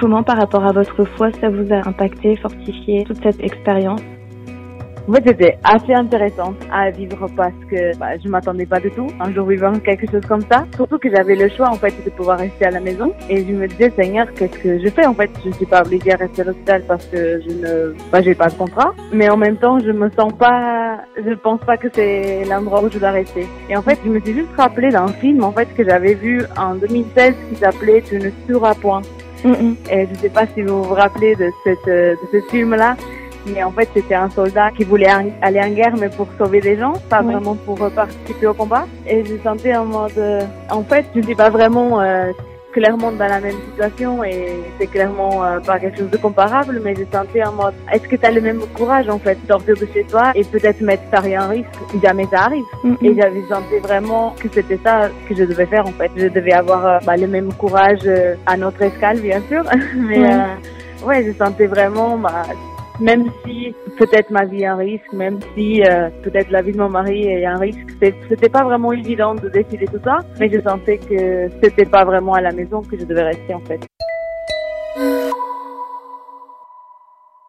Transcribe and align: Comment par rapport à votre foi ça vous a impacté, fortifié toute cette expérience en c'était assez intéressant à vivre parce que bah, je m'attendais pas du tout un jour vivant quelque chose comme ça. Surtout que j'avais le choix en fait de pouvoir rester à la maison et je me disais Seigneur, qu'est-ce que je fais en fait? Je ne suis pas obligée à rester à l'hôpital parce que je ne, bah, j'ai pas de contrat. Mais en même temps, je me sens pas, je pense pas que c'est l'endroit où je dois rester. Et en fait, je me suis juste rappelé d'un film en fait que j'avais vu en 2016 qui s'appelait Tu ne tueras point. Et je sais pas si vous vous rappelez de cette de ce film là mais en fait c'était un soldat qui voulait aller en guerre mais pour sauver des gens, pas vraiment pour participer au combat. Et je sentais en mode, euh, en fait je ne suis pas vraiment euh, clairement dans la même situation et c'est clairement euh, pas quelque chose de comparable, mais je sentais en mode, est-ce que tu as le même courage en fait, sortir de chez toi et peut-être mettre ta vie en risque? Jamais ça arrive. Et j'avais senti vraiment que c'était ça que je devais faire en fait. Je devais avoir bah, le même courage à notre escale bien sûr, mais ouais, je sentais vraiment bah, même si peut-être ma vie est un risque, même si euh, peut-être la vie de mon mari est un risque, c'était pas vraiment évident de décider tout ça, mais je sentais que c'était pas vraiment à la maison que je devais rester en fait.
Comment 0.00 0.22
par 0.22 0.38
rapport 0.38 0.64
à 0.64 0.72
votre 0.72 1.04
foi 1.04 1.30
ça 1.40 1.50
vous 1.50 1.70
a 1.74 1.86
impacté, 1.86 2.34
fortifié 2.36 3.04
toute 3.04 3.22
cette 3.22 3.38
expérience 3.42 4.00
en 5.08 5.14
c'était 5.26 5.58
assez 5.64 5.92
intéressant 5.92 6.54
à 6.70 6.90
vivre 6.90 7.26
parce 7.36 7.52
que 7.68 7.96
bah, 7.98 8.16
je 8.22 8.28
m'attendais 8.28 8.66
pas 8.66 8.78
du 8.78 8.90
tout 8.92 9.08
un 9.18 9.32
jour 9.32 9.46
vivant 9.46 9.72
quelque 9.72 10.08
chose 10.10 10.24
comme 10.28 10.42
ça. 10.42 10.66
Surtout 10.76 10.98
que 10.98 11.08
j'avais 11.14 11.34
le 11.34 11.48
choix 11.48 11.68
en 11.68 11.74
fait 11.74 11.92
de 12.04 12.10
pouvoir 12.10 12.38
rester 12.38 12.66
à 12.66 12.70
la 12.70 12.80
maison 12.80 13.12
et 13.28 13.44
je 13.44 13.52
me 13.52 13.66
disais 13.66 13.90
Seigneur, 13.96 14.32
qu'est-ce 14.34 14.58
que 14.58 14.78
je 14.78 14.88
fais 14.88 15.06
en 15.06 15.14
fait? 15.14 15.30
Je 15.42 15.48
ne 15.48 15.54
suis 15.54 15.66
pas 15.66 15.82
obligée 15.82 16.12
à 16.12 16.16
rester 16.16 16.42
à 16.42 16.44
l'hôpital 16.44 16.84
parce 16.86 17.04
que 17.06 17.40
je 17.40 17.48
ne, 17.48 17.94
bah, 18.12 18.22
j'ai 18.22 18.34
pas 18.34 18.48
de 18.48 18.54
contrat. 18.54 18.94
Mais 19.12 19.28
en 19.28 19.36
même 19.36 19.56
temps, 19.56 19.78
je 19.80 19.90
me 19.90 20.10
sens 20.10 20.32
pas, 20.32 20.98
je 21.16 21.34
pense 21.34 21.60
pas 21.60 21.76
que 21.76 21.88
c'est 21.92 22.44
l'endroit 22.44 22.82
où 22.84 22.90
je 22.90 22.98
dois 22.98 23.10
rester. 23.10 23.46
Et 23.68 23.76
en 23.76 23.82
fait, 23.82 23.98
je 24.04 24.10
me 24.10 24.20
suis 24.20 24.34
juste 24.34 24.54
rappelé 24.56 24.90
d'un 24.90 25.08
film 25.08 25.42
en 25.42 25.52
fait 25.52 25.74
que 25.74 25.84
j'avais 25.84 26.14
vu 26.14 26.42
en 26.56 26.76
2016 26.76 27.34
qui 27.48 27.56
s'appelait 27.56 28.02
Tu 28.02 28.18
ne 28.18 28.30
tueras 28.46 28.74
point. 28.74 29.02
Et 29.44 30.06
je 30.12 30.20
sais 30.20 30.28
pas 30.28 30.46
si 30.54 30.62
vous 30.62 30.82
vous 30.82 30.94
rappelez 30.94 31.34
de 31.36 31.50
cette 31.64 31.86
de 31.86 32.18
ce 32.32 32.40
film 32.50 32.74
là 32.74 32.96
mais 33.46 33.62
en 33.62 33.70
fait 33.70 33.88
c'était 33.94 34.14
un 34.14 34.30
soldat 34.30 34.70
qui 34.70 34.84
voulait 34.84 35.08
aller 35.40 35.60
en 35.60 35.70
guerre 35.70 35.96
mais 35.98 36.08
pour 36.08 36.28
sauver 36.38 36.60
des 36.60 36.76
gens, 36.76 36.94
pas 37.08 37.22
vraiment 37.22 37.54
pour 37.54 37.78
participer 37.90 38.46
au 38.46 38.54
combat. 38.54 38.86
Et 39.06 39.24
je 39.24 39.36
sentais 39.42 39.74
en 39.76 39.86
mode, 39.86 40.12
euh, 40.18 40.42
en 40.70 40.82
fait 40.82 41.06
je 41.14 41.20
ne 41.20 41.24
suis 41.24 41.34
pas 41.34 41.50
vraiment 41.50 42.00
euh, 42.00 42.32
clairement 42.72 43.12
dans 43.12 43.26
la 43.26 43.40
même 43.40 43.56
situation 43.70 44.22
et 44.24 44.60
c'est 44.78 44.86
clairement 44.86 45.44
euh, 45.44 45.60
pas 45.60 45.78
quelque 45.78 45.98
chose 45.98 46.10
de 46.10 46.16
comparable, 46.16 46.80
mais 46.84 46.94
je 46.94 47.04
sentais 47.12 47.42
en 47.44 47.52
mode, 47.52 47.74
est-ce 47.92 48.06
que 48.08 48.16
tu 48.16 48.26
as 48.26 48.30
le 48.30 48.40
même 48.40 48.60
courage 48.74 49.08
en 49.08 49.18
fait, 49.18 49.38
sortir 49.48 49.76
de 49.76 49.86
chez 49.92 50.04
toi 50.04 50.32
et 50.34 50.44
peut-être 50.44 50.80
mettre 50.80 51.08
ta 51.10 51.20
vie 51.20 51.36
en 51.38 51.48
risque? 51.48 51.68
Jamais 52.02 52.26
ça 52.26 52.44
arrive. 52.44 52.64
Et 53.02 53.14
j'avais 53.14 53.42
senti 53.48 53.78
vraiment 53.82 54.34
que 54.40 54.48
c'était 54.52 54.78
ça 54.84 55.08
que 55.28 55.34
je 55.34 55.44
devais 55.44 55.66
faire 55.66 55.86
en 55.86 55.92
fait. 55.92 56.10
Je 56.16 56.28
devais 56.28 56.52
avoir 56.52 57.00
bah, 57.04 57.16
le 57.16 57.26
même 57.26 57.52
courage 57.54 58.08
à 58.46 58.56
notre 58.56 58.82
escale 58.82 59.20
bien 59.20 59.40
sûr, 59.48 59.64
mais 59.96 60.24
ouais, 61.04 61.24
je 61.24 61.32
sentais 61.32 61.66
vraiment 61.66 62.16
bah, 62.16 62.44
même 63.00 63.30
si 63.44 63.74
peut-être 63.98 64.30
ma 64.30 64.44
vie 64.44 64.62
est 64.62 64.66
un 64.66 64.76
risque, 64.76 65.12
même 65.12 65.38
si 65.54 65.82
euh, 65.82 66.08
peut-être 66.22 66.50
la 66.50 66.62
vie 66.62 66.72
de 66.72 66.78
mon 66.78 66.90
mari 66.90 67.26
est 67.26 67.44
un 67.44 67.56
risque, 67.56 67.78
c'était 68.28 68.48
pas 68.48 68.64
vraiment 68.64 68.92
évident 68.92 69.34
de 69.34 69.48
décider 69.48 69.86
tout 69.86 70.00
ça, 70.04 70.18
mais 70.38 70.50
je 70.50 70.60
sentais 70.60 70.98
que 70.98 71.48
c'était 71.62 71.86
pas 71.86 72.04
vraiment 72.04 72.34
à 72.34 72.40
la 72.40 72.52
maison 72.52 72.82
que 72.82 72.98
je 72.98 73.04
devais 73.04 73.22
rester 73.22 73.54
en 73.54 73.60
fait. 73.60 73.80